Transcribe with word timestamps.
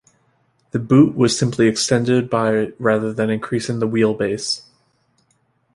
The 0.71 0.79
boot 0.79 1.15
was 1.15 1.37
simply 1.37 1.67
extended 1.67 2.27
by 2.27 2.69
rather 2.79 3.13
than 3.13 3.29
increasing 3.29 3.77
the 3.77 3.87
wheelbase. 3.87 4.63